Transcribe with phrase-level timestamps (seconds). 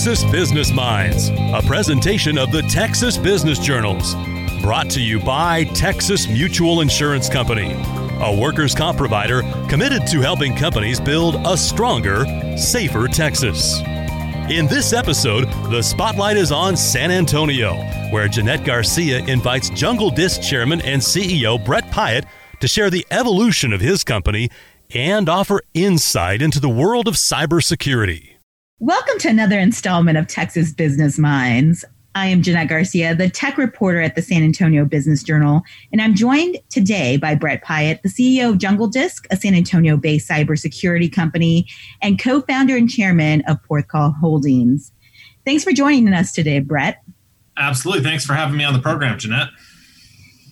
[0.00, 4.14] Texas Business Minds, a presentation of the Texas Business Journals.
[4.62, 7.74] Brought to you by Texas Mutual Insurance Company,
[8.22, 12.24] a workers' comp provider committed to helping companies build a stronger,
[12.56, 13.78] safer Texas.
[14.48, 17.74] In this episode, the spotlight is on San Antonio,
[18.10, 22.24] where Jeanette Garcia invites Jungle Disk chairman and CEO Brett Pyatt
[22.60, 24.48] to share the evolution of his company
[24.94, 28.39] and offer insight into the world of cybersecurity.
[28.82, 31.84] Welcome to another installment of Texas Business Minds.
[32.14, 35.60] I am Jeanette Garcia, the tech reporter at the San Antonio Business Journal,
[35.92, 39.98] and I'm joined today by Brett Pyatt, the CEO of Jungle Disk, a San Antonio
[39.98, 41.66] based cybersecurity company,
[42.00, 44.92] and co founder and chairman of Porthcawl Holdings.
[45.44, 47.02] Thanks for joining us today, Brett.
[47.58, 48.02] Absolutely.
[48.02, 49.50] Thanks for having me on the program, Jeanette.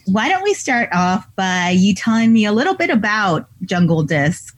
[0.05, 4.55] Why don't we start off by you telling me a little bit about Jungle Disk?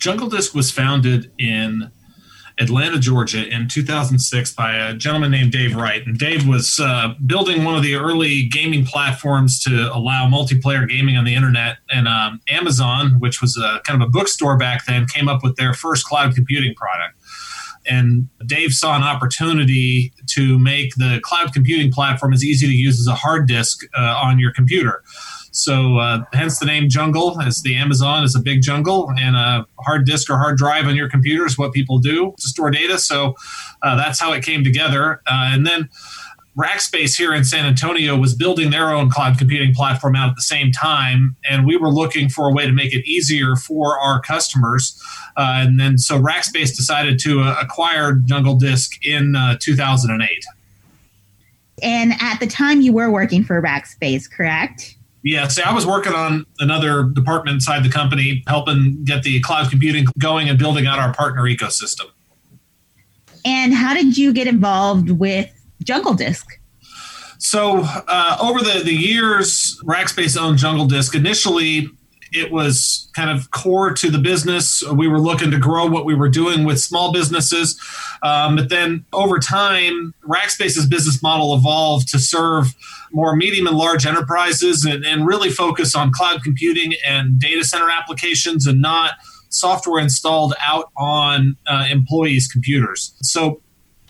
[0.00, 1.88] Jungle Disk was founded in
[2.58, 6.06] Atlanta, Georgia, in 2006 by a gentleman named Dave Wright.
[6.06, 11.16] And Dave was uh, building one of the early gaming platforms to allow multiplayer gaming
[11.16, 11.78] on the internet.
[11.90, 15.56] And um, Amazon, which was a kind of a bookstore back then, came up with
[15.56, 17.16] their first cloud computing product.
[17.86, 23.00] And Dave saw an opportunity to make the cloud computing platform as easy to use
[23.00, 25.02] as a hard disk uh, on your computer.
[25.52, 29.66] So, uh, hence the name Jungle, as the Amazon is a big jungle, and a
[29.80, 32.98] hard disk or hard drive on your computer is what people do to store data.
[32.98, 33.34] So,
[33.82, 35.20] uh, that's how it came together.
[35.26, 35.90] Uh, and then
[36.56, 40.42] Rackspace here in San Antonio was building their own cloud computing platform out at the
[40.42, 44.20] same time, and we were looking for a way to make it easier for our
[44.20, 45.00] customers.
[45.36, 50.28] Uh, and then, so Rackspace decided to uh, acquire Jungle Disk in uh, 2008.
[51.82, 54.96] And at the time, you were working for Rackspace, correct?
[55.24, 59.70] Yeah, see, I was working on another department inside the company, helping get the cloud
[59.70, 62.06] computing going and building out our partner ecosystem.
[63.44, 65.50] And how did you get involved with
[65.82, 66.46] Jungle Disk?
[67.38, 71.14] So, uh, over the, the years, Rackspace owned Jungle Disk.
[71.14, 71.88] Initially,
[72.32, 74.82] it was kind of core to the business.
[74.90, 77.80] We were looking to grow what we were doing with small businesses.
[78.22, 82.74] Um, but then over time, Rackspace's business model evolved to serve
[83.12, 87.90] more medium and large enterprises and, and really focus on cloud computing and data center
[87.90, 89.12] applications and not
[89.50, 93.14] software installed out on uh, employees' computers.
[93.22, 93.61] So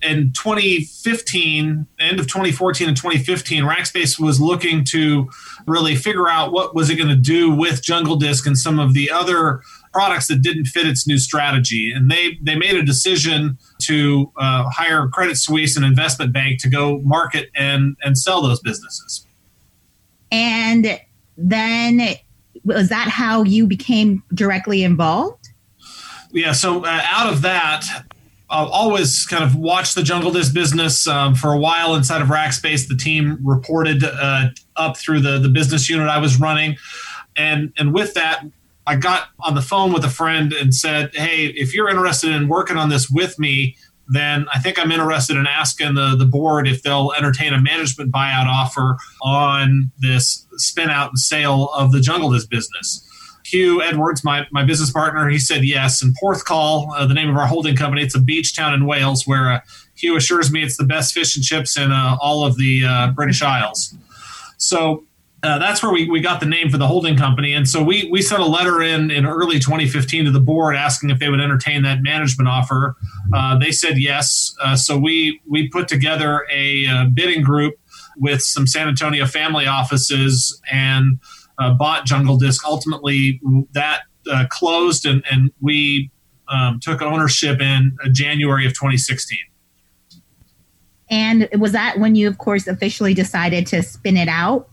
[0.02, 5.30] in 2015, end of 2014 and 2015, Rackspace was looking to
[5.66, 8.94] really figure out what was it going to do with Jungle Disk and some of
[8.94, 11.92] the other products that didn't fit its new strategy.
[11.94, 16.70] And they they made a decision to uh, hire Credit Suisse, an investment bank, to
[16.70, 19.26] go market and and sell those businesses.
[20.30, 21.00] And
[21.36, 22.16] then
[22.64, 25.48] was that how you became directly involved?
[26.32, 26.52] Yeah.
[26.52, 27.84] So uh, out of that,
[28.52, 32.28] I've always kind of watched the Jungle Disk business um, for a while inside of
[32.28, 32.86] Rackspace.
[32.86, 36.76] The team reported uh, up through the, the business unit I was running.
[37.34, 38.44] And, and with that,
[38.86, 42.46] I got on the phone with a friend and said, Hey, if you're interested in
[42.46, 43.74] working on this with me,
[44.08, 48.12] then I think I'm interested in asking the, the board if they'll entertain a management
[48.12, 53.08] buyout offer on this spin out and sale of the Jungle Disk business.
[53.44, 56.02] Hugh Edwards, my, my business partner, he said yes.
[56.02, 59.26] And Porthcawl, uh, the name of our holding company, it's a beach town in Wales
[59.26, 59.60] where uh,
[59.96, 63.10] Hugh assures me it's the best fish and chips in uh, all of the uh,
[63.10, 63.94] British Isles.
[64.58, 65.04] So
[65.42, 67.52] uh, that's where we, we got the name for the holding company.
[67.52, 71.10] And so we, we sent a letter in in early 2015 to the board asking
[71.10, 72.96] if they would entertain that management offer.
[73.34, 74.54] Uh, they said yes.
[74.76, 77.74] so we, we put together a bidding group
[78.16, 81.18] with some San Antonio family offices and
[81.58, 82.66] uh, bought Jungle Disk.
[82.66, 83.40] Ultimately,
[83.72, 86.10] that uh, closed, and, and we
[86.48, 89.38] um, took ownership in uh, January of 2016.
[91.10, 94.68] And was that when you, of course, officially decided to spin it out?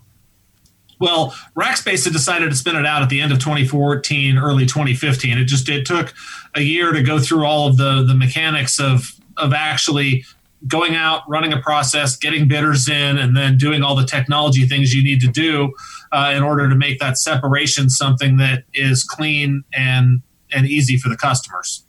[1.00, 5.38] Well, Rackspace had decided to spin it out at the end of 2014, early 2015.
[5.38, 6.14] It just it took
[6.56, 10.26] a year to go through all of the the mechanics of of actually
[10.68, 14.94] going out, running a process, getting bidders in, and then doing all the technology things
[14.94, 15.74] you need to do
[16.12, 20.22] uh, in order to make that separation something that is clean and
[20.52, 21.86] and easy for the customers.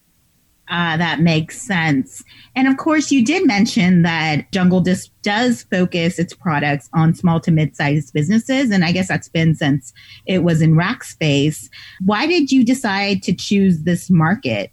[0.70, 2.22] Uh, that makes sense.
[2.54, 7.40] And of course, you did mention that Jungle Disk does focus its products on small
[7.40, 8.70] to mid sized businesses.
[8.70, 9.92] And I guess that's been since
[10.26, 11.68] it was in Rackspace.
[12.04, 14.70] Why did you decide to choose this market?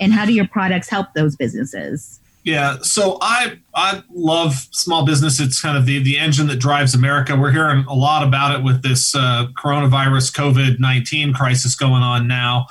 [0.00, 2.20] And how do your products help those businesses?
[2.44, 5.38] Yeah, so I I love small business.
[5.38, 7.36] It's kind of the the engine that drives America.
[7.36, 12.26] We're hearing a lot about it with this uh, coronavirus COVID nineteen crisis going on
[12.26, 12.66] now.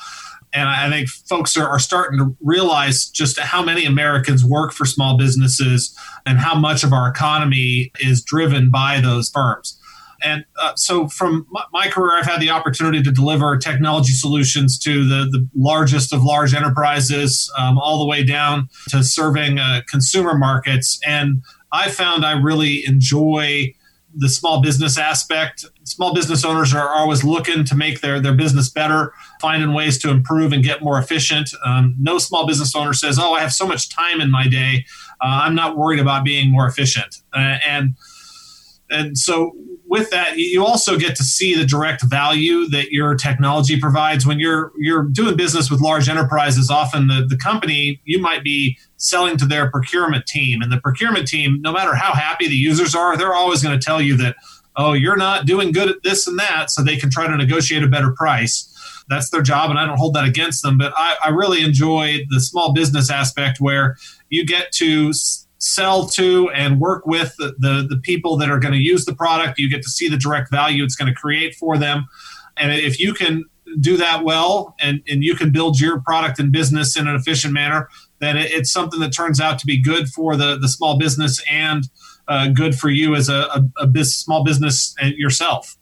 [0.54, 4.86] And I think folks are, are starting to realize just how many Americans work for
[4.86, 9.80] small businesses and how much of our economy is driven by those firms.
[10.24, 15.08] And uh, so, from my career, I've had the opportunity to deliver technology solutions to
[15.08, 20.38] the, the largest of large enterprises, um, all the way down to serving uh, consumer
[20.38, 21.00] markets.
[21.06, 23.74] And I found I really enjoy
[24.14, 25.66] the small business aspect.
[25.84, 30.10] Small business owners are always looking to make their, their business better, finding ways to
[30.10, 31.50] improve and get more efficient.
[31.66, 34.86] Um, no small business owner says, Oh, I have so much time in my day.
[35.22, 37.18] Uh, I'm not worried about being more efficient.
[37.34, 37.96] Uh, and
[38.90, 39.54] and so
[39.92, 44.26] with that, you also get to see the direct value that your technology provides.
[44.26, 48.78] When you're you're doing business with large enterprises, often the, the company you might be
[48.96, 50.62] selling to their procurement team.
[50.62, 53.86] And the procurement team, no matter how happy the users are, they're always going to
[53.86, 54.38] tell you that,
[54.78, 57.84] oh, you're not doing good at this and that, so they can try to negotiate
[57.84, 58.70] a better price.
[59.10, 60.78] That's their job, and I don't hold that against them.
[60.78, 63.98] But I, I really enjoy the small business aspect where
[64.30, 65.12] you get to
[65.62, 69.14] sell to and work with the, the, the people that are going to use the
[69.14, 69.60] product.
[69.60, 72.08] You get to see the direct value it's going to create for them.
[72.58, 73.46] And if you can
[73.80, 77.54] do that well and, and you can build your product and business in an efficient
[77.54, 80.98] manner, then it, it's something that turns out to be good for the, the small
[80.98, 81.88] business and
[82.28, 85.78] uh, good for you as a, a, a business, small business yourself.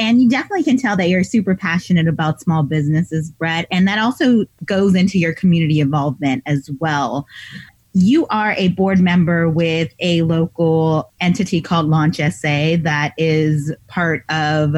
[0.00, 3.66] And you definitely can tell that you're super passionate about small businesses, Brett.
[3.70, 7.26] And that also goes into your community involvement as well
[8.02, 14.24] you are a board member with a local entity called Launch SA that is part
[14.28, 14.76] of,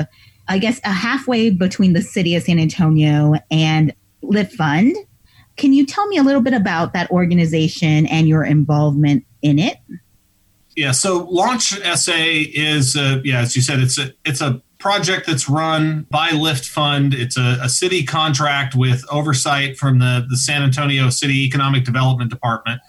[0.49, 4.97] I guess, a halfway between the city of San Antonio and Lift Fund.
[5.57, 9.79] Can you tell me a little bit about that organization and your involvement in it?
[10.77, 15.27] Yeah, so Launch SA is, uh, yeah, as you said, it's a it's a project
[15.27, 17.13] that's run by Lift Fund.
[17.13, 22.31] It's a, a, city contract with oversight from the, the San Antonio City Economic Development
[22.31, 22.81] Department.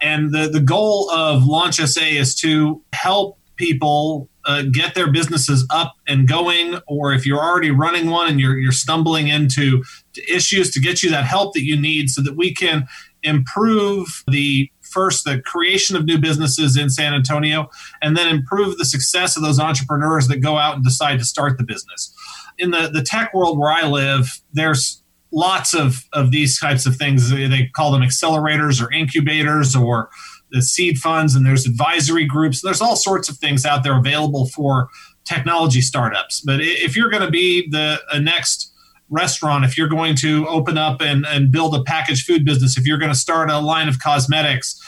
[0.00, 5.66] And the, the goal of Launch SA is to help people uh, get their businesses
[5.70, 9.82] up and going, or if you're already running one and you're, you're stumbling into
[10.28, 12.86] issues, to get you that help that you need so that we can
[13.22, 17.68] improve the first the creation of new businesses in San Antonio,
[18.02, 21.58] and then improve the success of those entrepreneurs that go out and decide to start
[21.58, 22.14] the business.
[22.58, 25.02] In the, the tech world where I live, there's
[25.34, 27.28] lots of, of these types of things.
[27.30, 30.08] They call them accelerators or incubators or
[30.50, 32.62] the seed funds, and there's advisory groups.
[32.62, 34.88] There's all sorts of things out there available for
[35.24, 36.40] technology startups.
[36.40, 38.72] But if you're going to be the next
[39.08, 42.86] restaurant, if you're going to open up and, and build a packaged food business, if
[42.86, 44.80] you're going to start a line of cosmetics,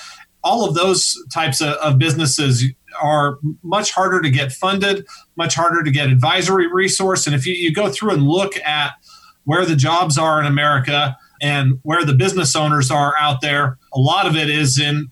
[0.44, 2.64] all of those types of, of businesses
[3.02, 5.04] are much harder to get funded,
[5.36, 7.26] much harder to get advisory resource.
[7.26, 8.92] And if you, you go through and look at
[9.46, 13.78] where the jobs are in America and where the business owners are out there.
[13.94, 15.10] A lot of it is in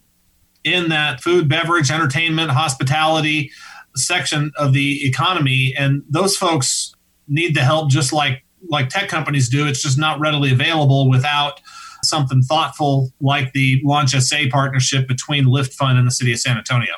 [0.64, 3.50] in that food, beverage, entertainment, hospitality
[3.96, 6.94] section of the economy, and those folks
[7.28, 9.66] need the help just like like tech companies do.
[9.66, 11.60] It's just not readily available without
[12.02, 16.56] something thoughtful like the Launch SA partnership between Lift Fund and the City of San
[16.56, 16.94] Antonio.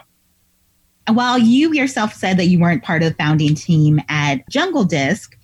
[1.09, 5.37] While you yourself said that you weren't part of the founding team at Jungle Disk,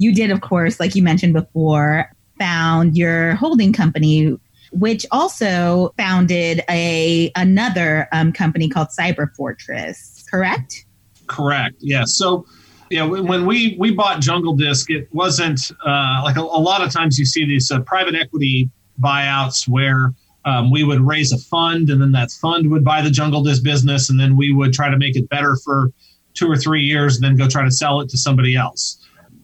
[0.00, 4.34] you did, of course, like you mentioned before, found your holding company,
[4.72, 10.24] which also founded a another um, company called Cyber Fortress.
[10.30, 10.86] Correct?
[11.26, 11.76] Correct.
[11.80, 12.04] Yeah.
[12.06, 12.46] So
[12.88, 16.90] yeah, when we we bought Jungle Disk, it wasn't uh, like a, a, lot of
[16.90, 20.14] times you see these uh, private equity buyouts where
[20.46, 23.62] um, we would raise a fund, and then that fund would buy the Jungle Disk
[23.62, 25.92] business, and then we would try to make it better for
[26.32, 28.96] two or three years, and then go try to sell it to somebody else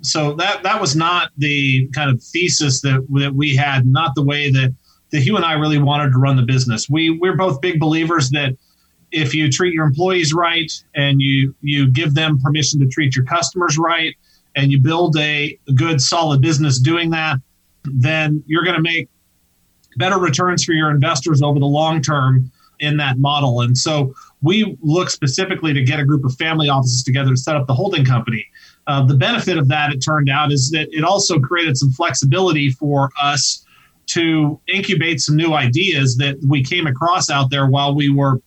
[0.06, 4.22] so that that was not the kind of thesis that that we had, not the
[4.22, 4.74] way that
[5.10, 6.88] that Hugh and I really wanted to run the business.
[6.88, 8.56] We we're both big believers that
[9.12, 13.24] if you treat your employees right and you you give them permission to treat your
[13.24, 14.14] customers right
[14.54, 17.36] and you build a, good solid business doing that,
[17.84, 19.08] then you're going to make
[19.98, 23.60] better returns for your investors over the long term in that model.
[23.60, 27.56] And so we look specifically to get a group of family offices together to set
[27.56, 28.46] up the holding company.
[28.86, 32.70] Uh, the benefit of that, it turned out, is that it also created some flexibility
[32.70, 33.64] for us
[34.06, 38.40] to incubate some new ideas that we came across out there while we were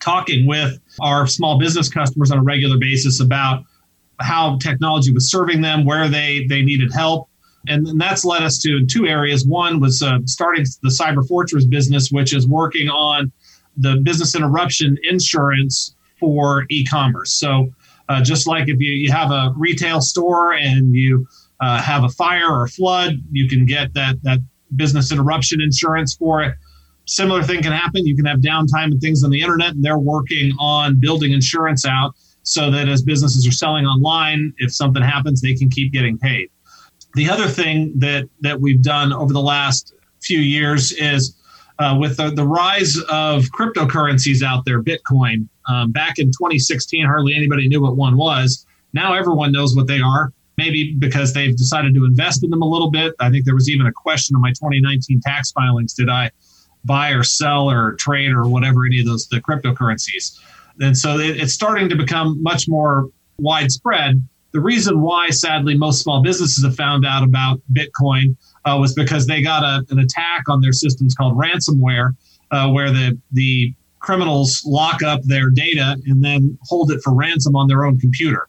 [0.00, 3.62] talking with our small business customers on a regular basis about
[4.20, 7.28] how technology was serving them, where they they needed help,
[7.68, 9.46] and, and that's led us to two areas.
[9.46, 13.30] One was uh, starting the Cyber Fortress business, which is working on
[13.76, 17.32] the business interruption insurance for e-commerce.
[17.32, 17.70] So
[18.10, 21.26] uh, just like if you, you have a retail store and you
[21.60, 24.40] uh, have a fire or a flood, you can get that that
[24.76, 26.54] business interruption insurance for it.
[27.06, 28.04] Similar thing can happen.
[28.04, 31.86] You can have downtime and things on the internet, and they're working on building insurance
[31.86, 36.18] out so that as businesses are selling online, if something happens, they can keep getting
[36.18, 36.50] paid.
[37.14, 41.36] The other thing that that we've done over the last few years is
[41.78, 45.48] uh, with the, the, rise of cryptocurrencies out there, Bitcoin.
[45.68, 48.66] Um, back in 2016, hardly anybody knew what one was.
[48.92, 50.32] Now everyone knows what they are.
[50.56, 53.14] Maybe because they've decided to invest in them a little bit.
[53.18, 56.30] I think there was even a question in my 2019 tax filings: Did I
[56.84, 60.38] buy or sell or trade or whatever any of those the cryptocurrencies?
[60.80, 64.22] And so it, it's starting to become much more widespread.
[64.52, 69.26] The reason why, sadly, most small businesses have found out about Bitcoin uh, was because
[69.26, 72.16] they got a, an attack on their systems called ransomware,
[72.50, 77.54] uh, where the the criminals lock up their data and then hold it for ransom
[77.54, 78.48] on their own computer.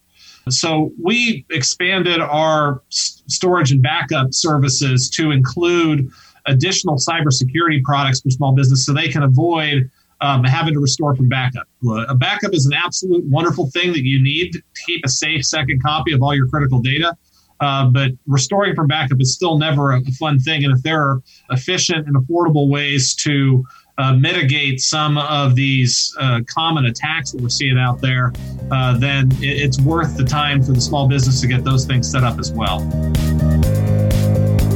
[0.49, 6.09] So we expanded our storage and backup services to include
[6.47, 9.89] additional cybersecurity products for small business so they can avoid
[10.21, 11.67] um, having to restore from backup.
[12.07, 15.81] A backup is an absolute wonderful thing that you need to keep a safe second
[15.83, 17.15] copy of all your critical data.
[17.59, 20.63] Uh, but restoring from backup is still never a fun thing.
[20.63, 23.63] And if there are efficient and affordable ways to
[23.97, 28.33] uh, mitigate some of these uh, common attacks that we're seeing out there,
[28.71, 32.23] uh, then it's worth the time for the small business to get those things set
[32.23, 32.79] up as well.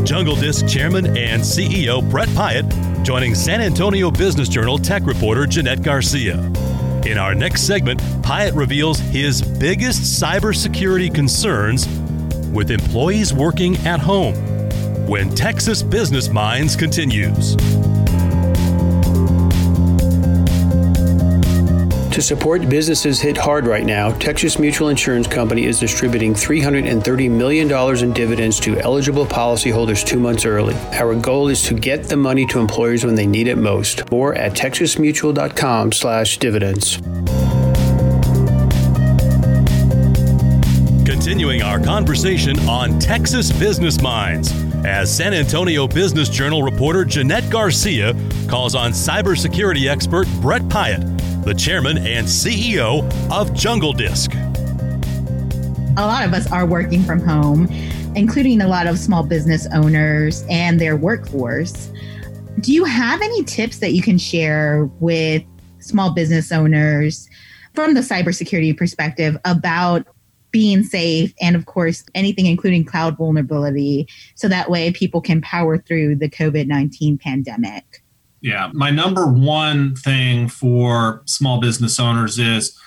[0.03, 5.83] Jungle Disk Chairman and CEO Brett Pyatt joining San Antonio Business Journal tech reporter Jeanette
[5.83, 6.39] Garcia.
[7.05, 11.87] In our next segment, Pyatt reveals his biggest cybersecurity concerns
[12.51, 14.33] with employees working at home
[15.07, 17.55] when Texas Business Minds continues.
[22.15, 27.69] To support businesses hit hard right now, Texas Mutual Insurance Company is distributing $330 million
[28.01, 30.75] in dividends to eligible policyholders two months early.
[30.93, 34.09] Our goal is to get the money to employers when they need it most.
[34.11, 37.01] More at texasmutual.com slash dividends.
[41.05, 44.53] Continuing our conversation on Texas Business Minds
[44.85, 48.13] as San Antonio Business Journal reporter Jeanette Garcia
[48.47, 51.14] calls on cybersecurity expert Brett Pyatt
[51.45, 54.33] the chairman and CEO of Jungle Disk.
[55.95, 57.67] A lot of us are working from home,
[58.15, 61.91] including a lot of small business owners and their workforce.
[62.61, 65.43] Do you have any tips that you can share with
[65.77, 67.29] small business owners
[67.75, 70.07] from the cybersecurity perspective about
[70.49, 75.77] being safe and of course anything including cloud vulnerability so that way people can power
[75.77, 78.01] through the covid-19 pandemic
[78.45, 78.69] yeah.
[78.73, 82.79] My number one thing for small business owners is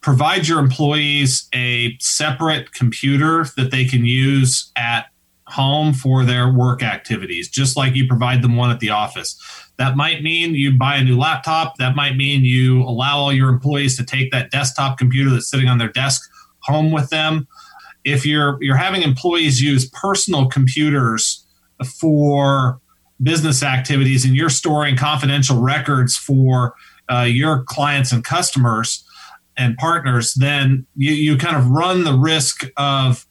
[0.00, 5.06] provide your employees a separate computer that they can use at
[5.46, 9.40] home for their work activities, just like you provide them one at the office.
[9.76, 11.76] That might mean you buy a new laptop.
[11.76, 15.68] That might mean you allow all your employees to take that desktop computer that's sitting
[15.68, 16.28] on their desk
[16.62, 17.46] home with them.
[18.02, 21.46] If you're you're having employees use personal computers
[22.00, 22.80] for
[23.22, 26.74] business activities and you're storing confidential records for
[27.10, 29.04] uh, your clients and customers
[29.56, 33.26] and partners, then you, you kind of run the risk of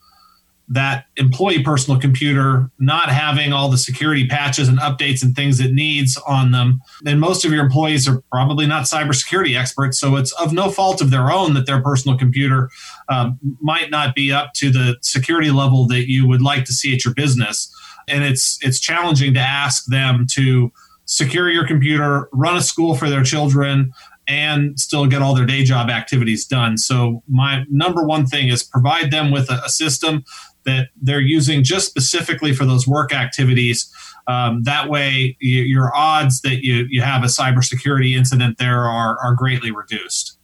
[0.68, 5.74] that employee personal computer not having all the security patches and updates and things it
[5.74, 6.82] needs on them.
[7.06, 11.02] And most of your employees are probably not cybersecurity experts, so it's of no fault
[11.02, 12.70] of their own that their personal computer
[13.10, 16.94] um, might not be up to the security level that you would like to see
[16.94, 17.72] at your business
[18.08, 20.72] and it's it's challenging to ask them to
[21.06, 23.92] secure your computer, run a school for their children,
[24.28, 26.78] and still get all their day job activities done.
[26.78, 30.24] So my number one thing is provide them with a, a system
[30.66, 33.92] that they're using just specifically for those work activities.
[34.28, 39.18] Um, that way, you, your odds that you, you have a cybersecurity incident there are,
[39.24, 40.38] are greatly reduced.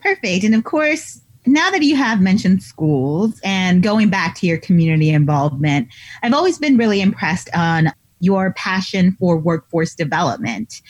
[0.00, 0.44] Perfect.
[0.44, 5.10] And of course, now that you have mentioned schools and going back to your community
[5.10, 5.88] involvement,
[6.22, 10.82] I've always been really impressed on your passion for workforce development.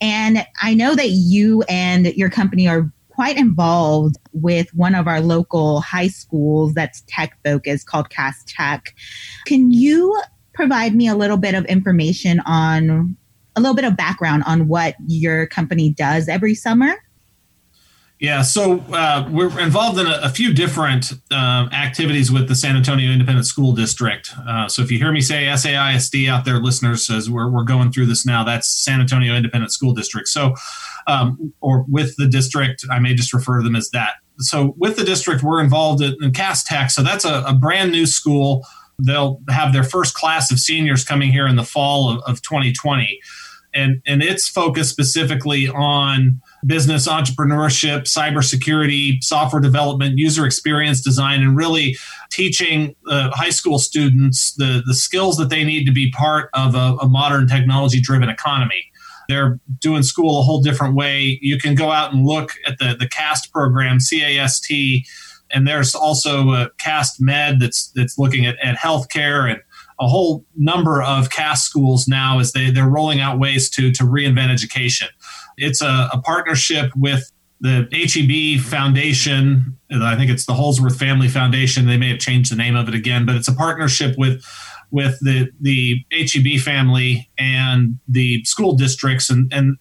[0.00, 5.20] And I know that you and your company are quite involved with one of our
[5.20, 8.94] local high schools that's tech focused called Cast Tech.
[9.46, 10.20] Can you
[10.52, 13.16] provide me a little bit of information on
[13.56, 16.94] a little bit of background on what your company does every summer?
[18.20, 22.76] Yeah, so uh, we're involved in a, a few different um, activities with the San
[22.76, 24.30] Antonio Independent School District.
[24.48, 27.90] Uh, so if you hear me say SAISD out there, listeners, as we're, we're going
[27.90, 30.28] through this now, that's San Antonio Independent School District.
[30.28, 30.54] So,
[31.06, 34.14] um, or with the district, I may just refer to them as that.
[34.38, 36.90] So with the district, we're involved in, in CAST Tech.
[36.90, 38.64] So that's a, a brand new school
[39.02, 43.20] they'll have their first class of seniors coming here in the fall of, of 2020.
[43.74, 51.56] And, and it's focused specifically on business entrepreneurship, cybersecurity, software development, user experience design, and
[51.56, 51.96] really
[52.30, 56.74] teaching uh, high school students the, the skills that they need to be part of
[56.74, 58.84] a, a modern technology driven economy.
[59.28, 61.38] They're doing school a whole different way.
[61.42, 65.04] You can go out and look at the, the CAST program, C A S T,
[65.50, 69.60] and there's also a CAST Med that's that's looking at, at healthcare and
[70.00, 74.04] a whole number of CAST schools now as they, they're rolling out ways to, to
[74.04, 75.08] reinvent education.
[75.56, 79.78] It's a, a partnership with the HEB Foundation.
[79.90, 81.86] I think it's the Holdsworth Family Foundation.
[81.86, 84.44] They may have changed the name of it again, but it's a partnership with
[84.90, 89.78] with the the HEB family and the school districts and and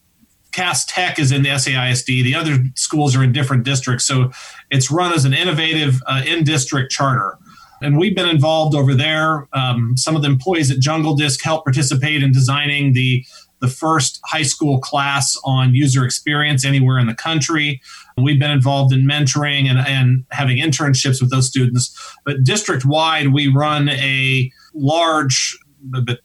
[0.54, 2.06] CAST Tech is in the SAISD.
[2.06, 4.32] The other schools are in different districts, so
[4.70, 7.38] it's run as an innovative uh, in-district charter.
[7.84, 9.48] And we've been involved over there.
[9.54, 13.26] Um, some of the employees at Jungle Disk help participate in designing the
[13.60, 17.82] the first high school class on user experience anywhere in the country.
[18.18, 21.98] We've been involved in mentoring and, and having internships with those students.
[22.26, 25.58] But district wide, we run a large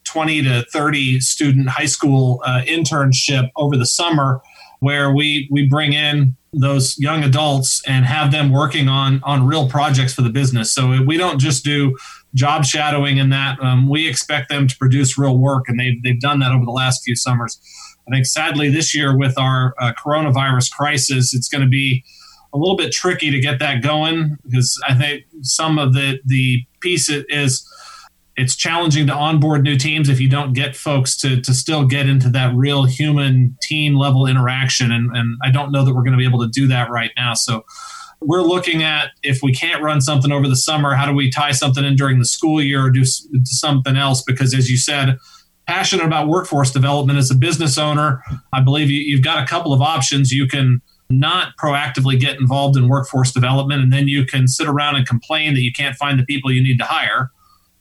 [0.04, 4.40] 20 to 30 student high school uh, internship over the summer
[4.80, 9.68] where we we bring in those young adults and have them working on on real
[9.68, 10.72] projects for the business.
[10.72, 11.96] So we don't just do
[12.34, 16.20] job shadowing in that um, we expect them to produce real work and they've, they've
[16.20, 17.58] done that over the last few summers.
[18.06, 22.04] I think sadly this year with our uh, coronavirus crisis it's going to be
[22.54, 26.64] a little bit tricky to get that going because i think some of the the
[26.80, 27.67] piece is
[28.38, 32.08] it's challenging to onboard new teams if you don't get folks to, to still get
[32.08, 34.92] into that real human team level interaction.
[34.92, 37.10] And, and I don't know that we're going to be able to do that right
[37.16, 37.34] now.
[37.34, 37.64] So
[38.20, 41.50] we're looking at if we can't run something over the summer, how do we tie
[41.50, 44.22] something in during the school year or do, something else?
[44.22, 45.18] Because as you said,
[45.66, 48.22] passionate about workforce development as a business owner,
[48.52, 50.30] I believe you, you've got a couple of options.
[50.30, 54.94] You can not proactively get involved in workforce development, and then you can sit around
[54.94, 57.32] and complain that you can't find the people you need to hire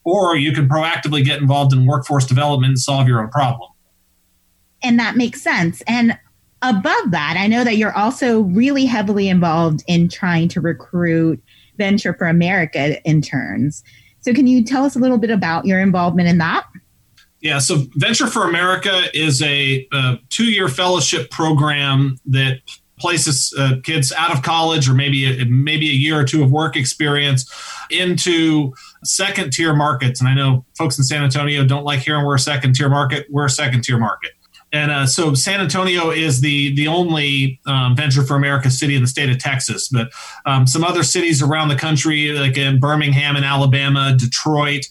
[0.08, 3.70] or you can proactively get involved in workforce development and solve your own problem.
[4.82, 5.82] And that makes sense.
[5.86, 6.18] And
[6.62, 11.44] above that, I know that you're also really heavily involved in trying to recruit
[11.78, 13.84] Venture for America interns.
[14.22, 16.66] So, can you tell us a little bit about your involvement in that?
[17.42, 22.62] Yeah, so Venture for America is a, uh, a two year fellowship program that
[23.00, 26.52] places uh, kids out of college or maybe a, maybe a year or two of
[26.52, 27.52] work experience
[27.90, 30.20] into second tier markets.
[30.20, 33.28] And I know folks in San Antonio don't like hearing we're a second tier market.
[33.30, 34.32] We're a second tier market.
[34.74, 39.02] And uh, so San Antonio is the the only um, Venture for America city in
[39.02, 40.10] the state of Texas, but
[40.46, 44.86] um, some other cities around the country, like in Birmingham in Alabama, Detroit,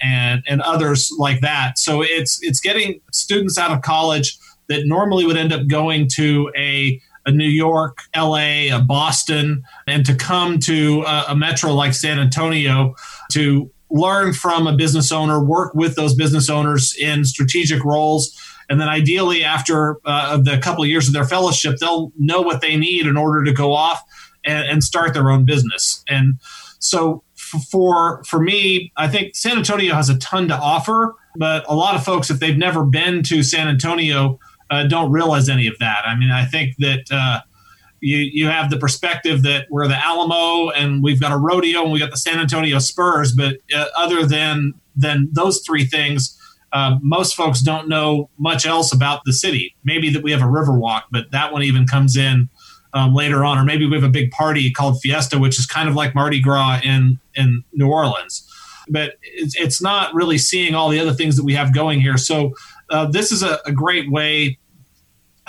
[0.00, 1.78] and and others like that.
[1.78, 6.50] So it's it's getting students out of college that normally would end up going to
[6.56, 11.92] a a New York, LA, a Boston, and to come to a, a metro like
[11.92, 12.94] San Antonio
[13.32, 18.36] to learn from a business owner, work with those business owners in strategic roles.
[18.70, 22.60] And then ideally, after uh, the couple of years of their fellowship, they'll know what
[22.60, 24.02] they need in order to go off
[24.44, 26.02] and, and start their own business.
[26.08, 26.38] And
[26.78, 27.24] so
[27.70, 31.94] for for me, I think San Antonio has a ton to offer, but a lot
[31.94, 34.38] of folks, if they've never been to San Antonio,
[34.70, 36.02] uh, don't realize any of that.
[36.06, 37.40] I mean, I think that uh,
[38.00, 41.92] you you have the perspective that we're the Alamo and we've got a rodeo and
[41.92, 46.34] we got the San Antonio Spurs, but uh, other than than those three things.
[46.70, 49.74] Uh, most folks don't know much else about the city.
[49.84, 52.50] Maybe that we have a river walk, but that one even comes in
[52.92, 53.56] um, later on.
[53.56, 56.40] Or maybe we have a big party called Fiesta, which is kind of like Mardi
[56.40, 58.44] Gras in in New Orleans.
[58.90, 62.18] But it's, it's not really seeing all the other things that we have going here.
[62.18, 62.54] So
[62.90, 64.58] uh, this is a, a great way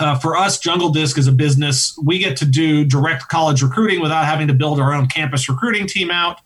[0.00, 1.96] uh, for us, Jungle Disk is a business.
[2.02, 5.86] We get to do direct college recruiting without having to build our own campus recruiting
[5.86, 6.40] team out,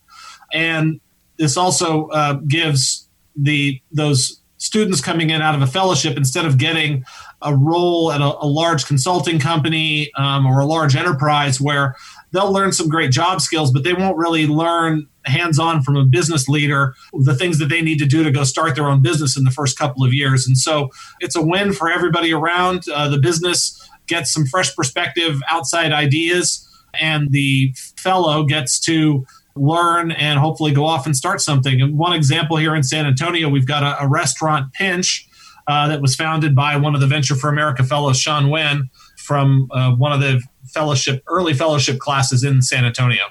[0.53, 1.01] and
[1.39, 6.59] this also uh, gives the those students coming in out of a fellowship instead of
[6.59, 7.05] getting
[7.43, 11.95] a role at a, a large consulting company um, or a large enterprise where
[12.33, 16.05] they'll learn some great job skills, but they won't really learn hands on from a
[16.05, 19.37] business leader the things that they need to do to go start their own business
[19.37, 20.47] in the first couple of years.
[20.47, 22.85] And so it's a win for everybody around.
[22.93, 26.69] Uh, the business gets some fresh perspective, outside ideas,
[27.01, 29.25] and the fellow gets to
[29.57, 31.81] learn and hopefully go off and start something.
[31.81, 35.29] And one example here in San Antonio, we've got a, a restaurant pinch.
[35.67, 39.67] Uh, that was founded by one of the Venture for America fellows, Sean Wen, from
[39.71, 40.43] uh, one of the
[40.75, 43.23] fellowship early fellowship classes in San Antonio.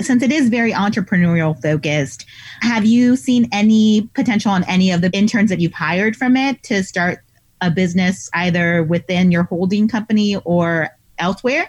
[0.00, 2.26] Since it is very entrepreneurial focused,
[2.60, 6.62] have you seen any potential on any of the interns that you've hired from it
[6.64, 7.20] to start
[7.60, 11.68] a business either within your holding company or elsewhere?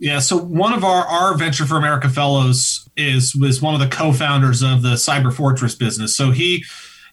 [0.00, 3.88] Yeah, so one of our, our Venture for America fellows is was one of the
[3.88, 6.16] co-founders of the Cyber Fortress business.
[6.16, 6.64] So he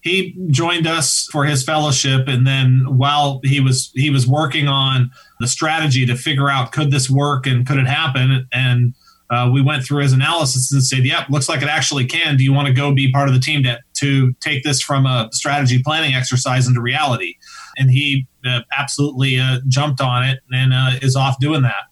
[0.01, 5.09] he joined us for his fellowship and then while he was he was working on
[5.39, 8.93] the strategy to figure out could this work and could it happen and
[9.29, 12.37] uh, we went through his analysis and said, "Yep, looks like it actually can.
[12.37, 15.05] Do you want to go be part of the team to to take this from
[15.05, 17.35] a strategy planning exercise into reality?"
[17.77, 21.85] And he uh, absolutely uh, jumped on it and uh, is off doing that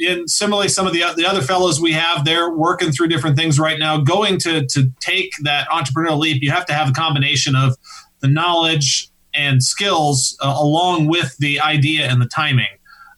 [0.00, 3.58] and similarly, some of the, the other fellows we have, they're working through different things
[3.58, 3.98] right now.
[3.98, 7.76] Going to, to take that entrepreneurial leap, you have to have a combination of
[8.20, 12.66] the knowledge and skills uh, along with the idea and the timing.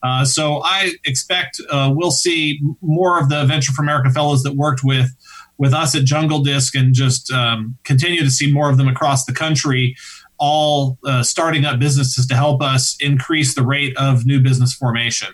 [0.02, 4.54] Uh, so I expect uh, we'll see more of the Venture for America fellows that
[4.54, 5.10] worked with
[5.58, 9.26] with us at Jungle Disk and just um, continue to see more of them across
[9.26, 9.94] the country,
[10.38, 15.28] all uh, starting up businesses to help us increase the rate of new business formation.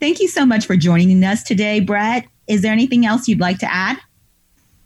[0.00, 2.26] Thank you so much for joining us today, Brett.
[2.48, 3.98] Is there anything else you'd like to add?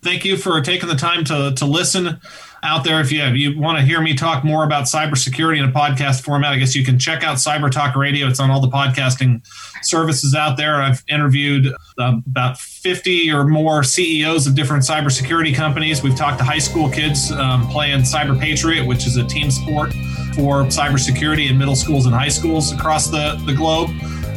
[0.02, 2.18] Thank you for taking the time to, to listen
[2.62, 3.00] out there.
[3.00, 6.22] If you, if you want to hear me talk more about cybersecurity in a podcast
[6.22, 8.26] format, I guess you can check out Cyber Talk Radio.
[8.26, 9.46] It's on all the podcasting
[9.82, 10.82] services out there.
[10.82, 16.02] I've interviewed uh, about 50 or more CEOs of different cybersecurity companies.
[16.02, 19.92] We've talked to high school kids um, playing Cyber Patriot, which is a team sport
[20.34, 23.90] for cybersecurity in middle schools and high schools across the, the globe.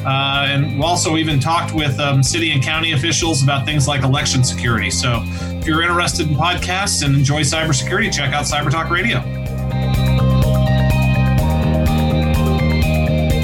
[0.06, 4.04] Uh, and we also even talked with um, city and county officials about things like
[4.04, 4.90] election security.
[4.90, 9.22] So if you're interested in podcasts and enjoy cybersecurity, check out Cyber Talk Radio.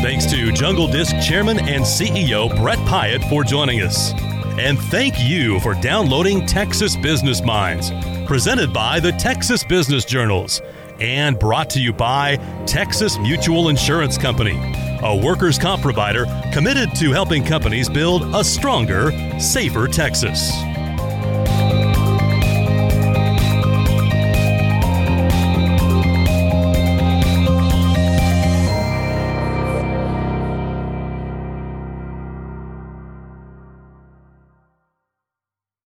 [0.01, 4.11] Thanks to Jungle Disk Chairman and CEO Brett Pyatt for joining us.
[4.59, 7.91] And thank you for downloading Texas Business Minds,
[8.27, 10.61] presented by the Texas Business Journals
[10.99, 14.59] and brought to you by Texas Mutual Insurance Company,
[15.01, 20.51] a workers' comp provider committed to helping companies build a stronger, safer Texas.